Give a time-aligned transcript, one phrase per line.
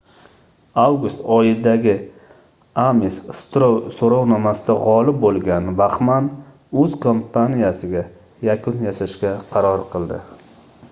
[0.83, 1.91] avgust oyidagi
[2.83, 6.29] ames strow soʻrovnomasida gʻolib boʻlgan baxman
[6.85, 8.03] oʻz kampaniyasiga
[8.49, 10.19] yakun yasashga qaror qildi